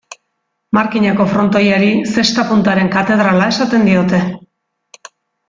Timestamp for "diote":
3.93-4.25